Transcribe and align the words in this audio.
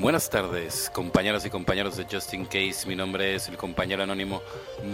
Buenas 0.00 0.30
tardes, 0.30 0.90
compañeros 0.92 1.44
y 1.44 1.50
compañeros 1.50 1.96
de 1.96 2.06
Justin 2.10 2.46
Case. 2.46 2.86
Mi 2.86 2.96
nombre 2.96 3.34
es 3.34 3.48
el 3.48 3.56
compañero 3.56 4.02
anónimo. 4.02 4.42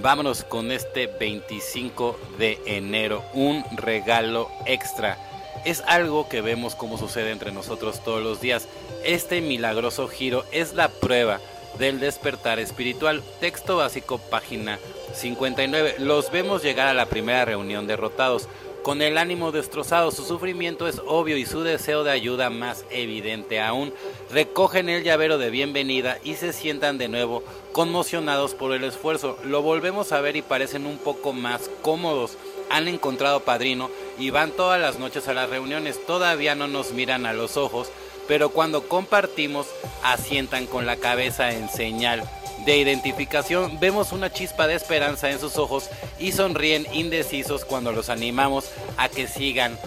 Vámonos 0.02 0.44
con 0.44 0.72
este 0.72 1.06
25 1.06 2.18
de 2.38 2.58
enero, 2.66 3.24
un 3.32 3.64
regalo 3.76 4.50
extra. 4.66 5.16
Es 5.64 5.82
algo 5.86 6.28
que 6.28 6.40
vemos 6.40 6.74
como 6.74 6.98
sucede 6.98 7.30
entre 7.30 7.52
nosotros 7.52 8.02
todos 8.02 8.22
los 8.22 8.40
días. 8.40 8.66
Este 9.04 9.40
milagroso 9.40 10.08
giro 10.08 10.44
es 10.52 10.74
la 10.74 10.88
prueba 10.88 11.40
del 11.78 12.00
despertar 12.00 12.58
espiritual. 12.58 13.22
Texto 13.40 13.76
básico, 13.76 14.18
página 14.18 14.78
59. 15.14 15.96
Los 15.98 16.30
vemos 16.30 16.62
llegar 16.62 16.88
a 16.88 16.94
la 16.94 17.06
primera 17.06 17.44
reunión 17.44 17.86
derrotados 17.86 18.48
con 18.88 19.02
el 19.02 19.18
ánimo 19.18 19.52
destrozado, 19.52 20.10
su 20.10 20.24
sufrimiento 20.24 20.88
es 20.88 21.02
obvio 21.06 21.36
y 21.36 21.44
su 21.44 21.62
deseo 21.62 22.04
de 22.04 22.10
ayuda 22.10 22.48
más 22.48 22.86
evidente 22.90 23.60
aún. 23.60 23.92
Recogen 24.30 24.88
el 24.88 25.02
llavero 25.02 25.36
de 25.36 25.50
bienvenida 25.50 26.18
y 26.24 26.36
se 26.36 26.54
sientan 26.54 26.96
de 26.96 27.08
nuevo 27.08 27.42
conmocionados 27.72 28.54
por 28.54 28.72
el 28.72 28.84
esfuerzo. 28.84 29.36
Lo 29.44 29.60
volvemos 29.60 30.12
a 30.12 30.22
ver 30.22 30.36
y 30.36 30.42
parecen 30.42 30.86
un 30.86 30.96
poco 30.96 31.34
más 31.34 31.68
cómodos. 31.82 32.38
Han 32.70 32.88
encontrado 32.88 33.40
padrino 33.40 33.90
y 34.18 34.30
van 34.30 34.52
todas 34.52 34.80
las 34.80 34.98
noches 34.98 35.28
a 35.28 35.34
las 35.34 35.50
reuniones. 35.50 36.06
Todavía 36.06 36.54
no 36.54 36.66
nos 36.66 36.92
miran 36.92 37.26
a 37.26 37.34
los 37.34 37.58
ojos, 37.58 37.90
pero 38.28 38.50
cuando 38.50 38.86
compartimos 38.86 39.66
asientan 40.04 40.66
con 40.66 40.86
la 40.86 40.96
cabeza 40.96 41.52
en 41.52 41.68
señal 41.68 42.22
de 42.64 42.76
identificación, 42.76 43.80
vemos 43.80 44.12
una 44.12 44.30
chispa 44.30 44.66
de 44.66 44.74
esperanza 44.74 45.30
en 45.30 45.40
sus 45.40 45.56
ojos 45.56 45.88
y 46.18 46.32
sonríen 46.32 46.86
indecisos 46.92 47.64
cuando 47.64 47.90
los 47.90 48.10
animamos 48.10 48.70
a 48.98 49.08
que 49.08 49.26
sigan 49.26 49.78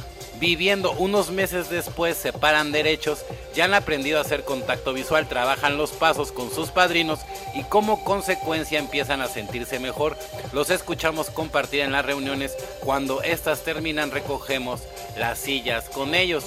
viviendo. 0.42 0.92
Unos 0.94 1.30
meses 1.30 1.70
después 1.70 2.18
se 2.18 2.34
paran 2.34 2.72
derechos, 2.72 3.24
ya 3.54 3.66
han 3.66 3.76
aprendido 3.76 4.18
a 4.18 4.22
hacer 4.22 4.44
contacto 4.44 4.92
visual, 4.92 5.30
trabajan 5.30 5.78
los 5.78 5.92
pasos 5.92 6.32
con 6.32 6.52
sus 6.52 6.72
padrinos 6.72 7.20
y 7.54 7.64
como 7.64 8.04
consecuencia 8.04 8.80
empiezan 8.80 9.22
a 9.22 9.28
sentirse 9.28 9.80
mejor. 9.80 10.18
Los 10.52 10.72
escuchamos 10.72 11.30
compartir 11.30 11.82
en 11.82 11.92
las 11.92 12.06
reuniones, 12.06 12.58
cuando 12.80 13.22
estas 13.22 13.64
terminan 13.64 14.10
recogemos 14.10 14.82
las 15.16 15.38
sillas 15.38 15.88
con 15.90 16.16
ellos. 16.16 16.46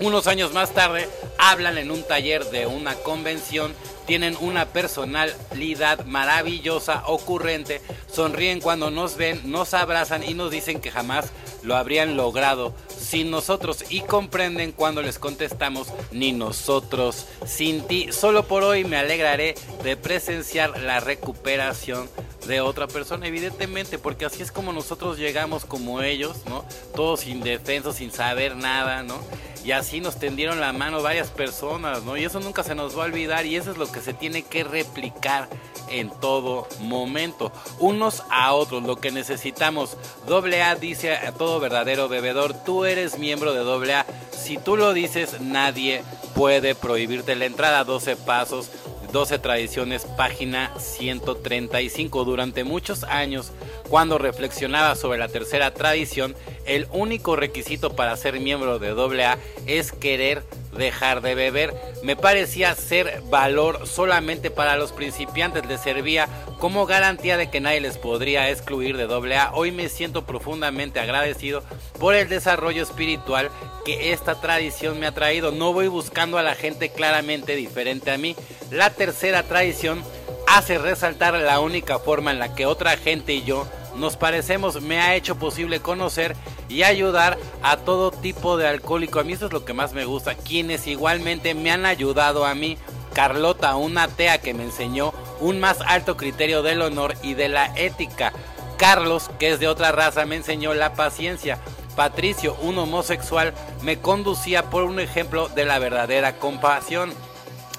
Unos 0.00 0.26
años 0.26 0.52
más 0.52 0.72
tarde 0.72 1.08
hablan 1.36 1.76
en 1.76 1.90
un 1.90 2.02
taller 2.02 2.44
de 2.46 2.66
una 2.66 2.94
convención 2.94 3.74
tienen 4.06 4.36
una 4.40 4.66
personalidad 4.66 6.04
maravillosa, 6.04 7.04
ocurrente, 7.06 7.80
sonríen 8.10 8.60
cuando 8.60 8.90
nos 8.90 9.16
ven, 9.16 9.40
nos 9.44 9.72
abrazan 9.72 10.24
y 10.24 10.34
nos 10.34 10.50
dicen 10.50 10.80
que 10.80 10.90
jamás 10.90 11.30
lo 11.62 11.76
habrían 11.76 12.16
logrado 12.16 12.74
sin 12.88 13.30
nosotros 13.30 13.84
y 13.88 14.00
comprenden 14.00 14.72
cuando 14.72 15.00
les 15.02 15.18
contestamos 15.18 15.92
ni 16.10 16.32
nosotros 16.32 17.26
sin 17.46 17.82
ti. 17.82 18.08
Solo 18.10 18.48
por 18.48 18.64
hoy 18.64 18.84
me 18.84 18.96
alegraré 18.96 19.54
de 19.84 19.96
presenciar 19.96 20.80
la 20.80 20.98
recuperación 20.98 22.08
de 22.50 22.60
otra 22.60 22.88
persona, 22.88 23.28
evidentemente, 23.28 23.96
porque 23.96 24.24
así 24.24 24.42
es 24.42 24.50
como 24.50 24.72
nosotros 24.72 25.16
llegamos 25.16 25.64
como 25.64 26.02
ellos, 26.02 26.38
¿no? 26.46 26.64
Todos 26.96 27.26
indefensos, 27.26 27.96
sin 27.96 28.10
saber 28.10 28.56
nada, 28.56 29.04
¿no? 29.04 29.18
Y 29.64 29.70
así 29.72 30.00
nos 30.00 30.18
tendieron 30.18 30.60
la 30.60 30.72
mano 30.72 31.00
varias 31.00 31.28
personas, 31.28 32.02
¿no? 32.02 32.16
Y 32.16 32.24
eso 32.24 32.40
nunca 32.40 32.64
se 32.64 32.74
nos 32.74 32.98
va 32.98 33.04
a 33.04 33.06
olvidar 33.06 33.46
y 33.46 33.54
eso 33.56 33.70
es 33.70 33.76
lo 33.76 33.90
que 33.90 34.00
se 34.00 34.14
tiene 34.14 34.42
que 34.42 34.64
replicar 34.64 35.48
en 35.90 36.10
todo 36.10 36.66
momento, 36.80 37.52
unos 37.78 38.22
a 38.30 38.52
otros, 38.52 38.82
lo 38.82 38.96
que 38.96 39.10
necesitamos. 39.10 39.96
Doble 40.26 40.62
A 40.62 40.74
dice 40.74 41.14
a 41.14 41.32
todo 41.32 41.60
verdadero 41.60 42.08
bebedor, 42.08 42.54
tú 42.64 42.84
eres 42.84 43.18
miembro 43.18 43.52
de 43.52 43.60
doble 43.60 43.94
A, 43.94 44.06
si 44.32 44.56
tú 44.58 44.76
lo 44.76 44.92
dices 44.92 45.40
nadie 45.40 46.02
puede 46.34 46.74
prohibirte 46.74 47.36
la 47.36 47.44
entrada, 47.44 47.84
12 47.84 48.16
pasos 48.16 48.70
12 49.12 49.38
Tradiciones, 49.38 50.04
página 50.04 50.72
135. 50.78 52.24
Durante 52.24 52.64
muchos 52.64 53.04
años, 53.04 53.52
cuando 53.88 54.18
reflexionaba 54.18 54.94
sobre 54.96 55.18
la 55.18 55.28
tercera 55.28 55.72
tradición, 55.74 56.34
el 56.70 56.86
único 56.92 57.34
requisito 57.34 57.96
para 57.96 58.16
ser 58.16 58.38
miembro 58.38 58.78
de 58.78 58.90
AA 58.90 59.38
es 59.66 59.90
querer 59.90 60.44
dejar 60.76 61.20
de 61.20 61.34
beber. 61.34 61.74
Me 62.04 62.14
parecía 62.14 62.76
ser 62.76 63.22
valor 63.28 63.88
solamente 63.88 64.52
para 64.52 64.76
los 64.76 64.92
principiantes, 64.92 65.66
les 65.66 65.80
servía 65.80 66.28
como 66.60 66.86
garantía 66.86 67.36
de 67.36 67.50
que 67.50 67.60
nadie 67.60 67.80
les 67.80 67.98
podría 67.98 68.48
excluir 68.50 68.96
de 68.96 69.12
AA. 69.12 69.50
Hoy 69.52 69.72
me 69.72 69.88
siento 69.88 70.24
profundamente 70.24 71.00
agradecido 71.00 71.64
por 71.98 72.14
el 72.14 72.28
desarrollo 72.28 72.84
espiritual 72.84 73.50
que 73.84 74.12
esta 74.12 74.40
tradición 74.40 75.00
me 75.00 75.08
ha 75.08 75.12
traído. 75.12 75.50
No 75.50 75.72
voy 75.72 75.88
buscando 75.88 76.38
a 76.38 76.44
la 76.44 76.54
gente 76.54 76.90
claramente 76.90 77.56
diferente 77.56 78.12
a 78.12 78.18
mí. 78.18 78.36
La 78.70 78.90
tercera 78.90 79.42
tradición 79.42 80.04
hace 80.46 80.78
resaltar 80.78 81.34
la 81.34 81.58
única 81.58 81.98
forma 81.98 82.30
en 82.30 82.38
la 82.38 82.54
que 82.54 82.66
otra 82.66 82.96
gente 82.96 83.32
y 83.32 83.42
yo 83.42 83.66
nos 83.96 84.16
parecemos 84.16 84.80
me 84.80 85.00
ha 85.00 85.14
hecho 85.14 85.36
posible 85.36 85.80
conocer 85.80 86.36
y 86.70 86.84
ayudar 86.84 87.36
a 87.62 87.76
todo 87.78 88.12
tipo 88.12 88.56
de 88.56 88.68
alcohólico. 88.68 89.18
A 89.18 89.24
mí 89.24 89.32
eso 89.32 89.46
es 89.46 89.52
lo 89.52 89.64
que 89.64 89.74
más 89.74 89.92
me 89.92 90.04
gusta. 90.04 90.36
Quienes 90.36 90.86
igualmente 90.86 91.54
me 91.54 91.72
han 91.72 91.84
ayudado 91.84 92.46
a 92.46 92.54
mí. 92.54 92.78
Carlota, 93.12 93.74
una 93.74 94.04
atea 94.04 94.38
que 94.38 94.54
me 94.54 94.62
enseñó 94.62 95.12
un 95.40 95.58
más 95.58 95.80
alto 95.80 96.16
criterio 96.16 96.62
del 96.62 96.80
honor 96.80 97.14
y 97.22 97.34
de 97.34 97.48
la 97.48 97.76
ética. 97.76 98.32
Carlos, 98.78 99.30
que 99.40 99.50
es 99.50 99.58
de 99.58 99.66
otra 99.66 99.90
raza, 99.90 100.24
me 100.26 100.36
enseñó 100.36 100.72
la 100.72 100.94
paciencia. 100.94 101.58
Patricio, 101.96 102.56
un 102.62 102.78
homosexual, 102.78 103.52
me 103.82 103.98
conducía 103.98 104.70
por 104.70 104.84
un 104.84 105.00
ejemplo 105.00 105.48
de 105.48 105.64
la 105.64 105.80
verdadera 105.80 106.36
compasión. 106.36 107.12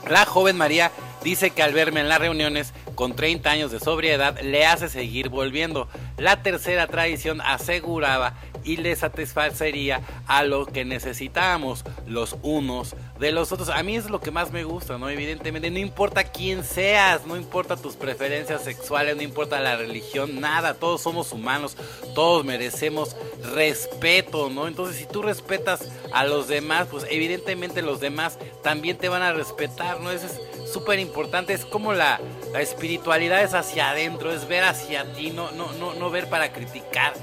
La 0.09 0.25
joven 0.25 0.57
María 0.57 0.91
dice 1.23 1.51
que 1.51 1.63
al 1.63 1.73
verme 1.73 2.01
en 2.01 2.09
las 2.09 2.19
reuniones 2.19 2.73
con 2.95 3.15
30 3.15 3.49
años 3.49 3.71
de 3.71 3.79
sobriedad 3.79 4.39
le 4.41 4.65
hace 4.65 4.89
seguir 4.89 5.29
volviendo. 5.29 5.87
La 6.17 6.43
tercera 6.43 6.87
tradición 6.87 7.41
aseguraba 7.41 8.35
y 8.63 8.77
le 8.77 8.95
satisfacería 8.95 10.01
a 10.27 10.43
lo 10.43 10.65
que 10.65 10.85
necesitábamos 10.85 11.83
los 12.07 12.35
unos 12.41 12.95
de 13.19 13.31
los 13.31 13.51
otros. 13.51 13.69
A 13.69 13.83
mí 13.83 13.95
es 13.95 14.09
lo 14.09 14.19
que 14.19 14.31
más 14.31 14.51
me 14.51 14.63
gusta, 14.63 14.97
¿no? 14.97 15.09
Evidentemente, 15.09 15.69
no 15.71 15.79
importa 15.79 16.23
quién 16.23 16.63
seas, 16.63 17.25
no 17.25 17.37
importa 17.37 17.77
tus 17.77 17.95
preferencias 17.95 18.63
sexuales, 18.63 19.15
no 19.15 19.21
importa 19.21 19.59
la 19.59 19.77
religión, 19.77 20.39
nada, 20.39 20.73
todos 20.73 21.01
somos 21.01 21.31
humanos, 21.31 21.77
todos 22.15 22.45
merecemos 22.45 23.15
respeto, 23.53 24.49
¿no? 24.49 24.67
Entonces, 24.67 24.97
si 24.97 25.05
tú 25.05 25.21
respetas 25.21 25.89
a 26.13 26.25
los 26.25 26.47
demás, 26.47 26.87
pues 26.89 27.05
evidentemente 27.09 27.81
los 27.81 27.99
demás 27.99 28.37
también 28.63 28.97
te 28.97 29.09
van 29.09 29.21
a 29.21 29.33
respetar, 29.33 29.99
¿no? 30.01 30.11
Eso 30.11 30.27
es 30.27 30.71
súper 30.71 30.99
importante, 30.99 31.53
es 31.53 31.65
como 31.65 31.93
la, 31.93 32.19
la 32.53 32.61
espiritualidad 32.61 33.43
es 33.43 33.53
hacia 33.53 33.91
adentro, 33.91 34.31
es 34.31 34.47
ver 34.47 34.63
hacia 34.63 35.11
ti, 35.13 35.31
no, 35.31 35.51
no, 35.51 35.71
no, 35.73 35.93
no 35.93 36.09
ver 36.09 36.29
para 36.29 36.53
criticar 36.53 37.13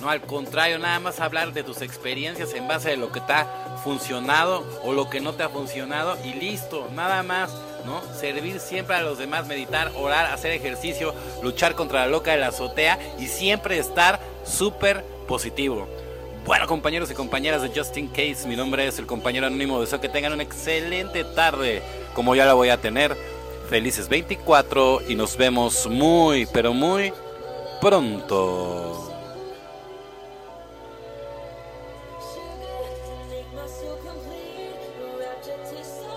no, 0.00 0.08
al 0.08 0.20
contrario, 0.20 0.78
nada 0.78 1.00
más 1.00 1.18
hablar 1.18 1.52
de 1.52 1.64
tus 1.64 1.82
experiencias 1.82 2.54
en 2.54 2.68
base 2.68 2.92
a 2.92 2.96
lo 2.96 3.10
que 3.10 3.20
te 3.20 3.32
ha 3.32 3.78
funcionado 3.82 4.64
o 4.84 4.92
lo 4.92 5.10
que 5.10 5.20
no 5.20 5.34
te 5.34 5.42
ha 5.42 5.48
funcionado 5.48 6.16
y 6.24 6.34
listo, 6.34 6.88
nada 6.94 7.22
más, 7.22 7.50
¿no? 7.84 8.00
Servir 8.14 8.60
siempre 8.60 8.96
a 8.96 9.02
los 9.02 9.18
demás, 9.18 9.46
meditar, 9.46 9.90
orar, 9.96 10.26
hacer 10.26 10.52
ejercicio, 10.52 11.14
luchar 11.42 11.74
contra 11.74 12.00
la 12.00 12.06
loca 12.06 12.30
de 12.30 12.38
la 12.38 12.48
azotea 12.48 12.98
y 13.18 13.26
siempre 13.26 13.78
estar 13.78 14.20
súper 14.44 15.04
positivo. 15.26 15.88
Bueno, 16.46 16.66
compañeros 16.66 17.10
y 17.10 17.14
compañeras 17.14 17.62
de 17.62 17.70
Justin 17.74 18.08
Case, 18.08 18.46
mi 18.46 18.56
nombre 18.56 18.86
es 18.86 18.98
el 18.98 19.06
compañero 19.06 19.46
anónimo. 19.48 19.80
Deseo 19.80 20.00
que 20.00 20.08
tengan 20.08 20.32
una 20.32 20.44
excelente 20.44 21.24
tarde, 21.24 21.82
como 22.14 22.34
ya 22.34 22.46
la 22.46 22.54
voy 22.54 22.68
a 22.68 22.78
tener. 22.78 23.16
Felices 23.68 24.08
24 24.08 25.02
y 25.08 25.14
nos 25.14 25.36
vemos 25.36 25.86
muy, 25.88 26.46
pero 26.46 26.72
muy 26.72 27.12
pronto. 27.82 29.07
just 35.48 36.02
to 36.02 36.07